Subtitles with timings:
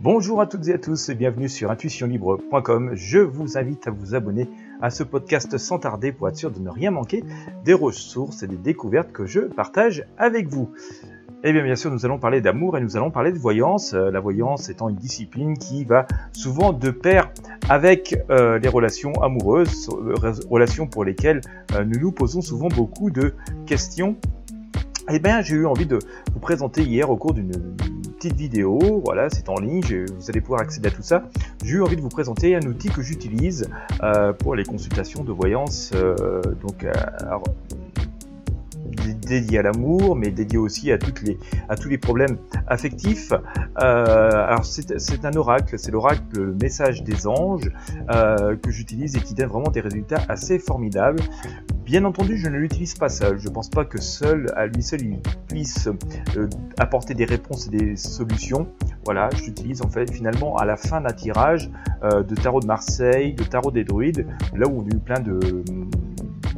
[0.00, 2.92] Bonjour à toutes et à tous et bienvenue sur intuitionlibre.com.
[2.94, 4.48] Je vous invite à vous abonner
[4.80, 7.24] à ce podcast sans tarder pour être sûr de ne rien manquer
[7.64, 10.70] des ressources et des découvertes que je partage avec vous.
[11.42, 13.92] Eh bien bien sûr, nous allons parler d'amour et nous allons parler de voyance.
[13.92, 17.32] Euh, la voyance étant une discipline qui va souvent de pair
[17.68, 21.40] avec euh, les relations amoureuses, euh, relations pour lesquelles
[21.84, 23.34] nous nous posons souvent beaucoup de
[23.66, 24.14] questions.
[25.10, 25.98] Eh bien, j'ai eu envie de
[26.32, 27.50] vous présenter hier au cours d'une
[28.18, 29.80] petite vidéo, voilà, c'est en ligne,
[30.18, 31.22] vous allez pouvoir accéder à tout ça.
[31.62, 33.70] J'ai eu envie de vous présenter un outil que j'utilise
[34.02, 36.92] euh, pour les consultations de voyance, euh, donc euh,
[39.24, 43.32] dédié à l'amour, mais dédié aussi à, toutes les, à tous les problèmes affectifs.
[43.76, 47.70] alors c'est un oracle, c'est l'oracle message des anges
[48.08, 51.20] que j'utilise et qui donne vraiment des résultats assez formidables.
[51.88, 53.38] Bien entendu, je ne l'utilise pas seul.
[53.38, 55.88] Je ne pense pas que seul, à lui seul, il puisse
[56.36, 56.46] euh,
[56.76, 58.68] apporter des réponses et des solutions.
[59.06, 61.70] Voilà, je l'utilise en fait finalement à la fin d'un tirage
[62.02, 65.20] euh, de tarot de Marseille, de tarot des druides, là où on a eu plein
[65.20, 65.40] de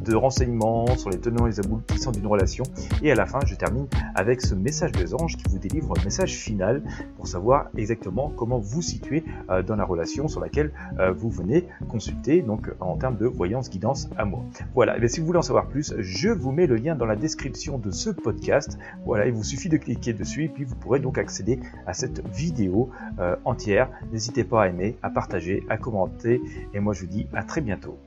[0.01, 2.65] de renseignements sur les tenants et les aboutissants d'une relation.
[3.03, 6.05] Et à la fin, je termine avec ce message des anges qui vous délivre un
[6.05, 6.83] message final
[7.17, 11.67] pour savoir exactement comment vous situer euh, dans la relation sur laquelle euh, vous venez
[11.89, 14.45] consulter, donc en termes de voyance, guidance, amour.
[14.75, 17.17] Voilà, et si vous voulez en savoir plus, je vous mets le lien dans la
[17.17, 18.79] description de ce podcast.
[19.05, 22.27] Voilà, il vous suffit de cliquer dessus et puis vous pourrez donc accéder à cette
[22.29, 23.91] vidéo euh, entière.
[24.13, 26.41] N'hésitez pas à aimer, à partager, à commenter
[26.75, 27.99] et moi je vous dis à très bientôt.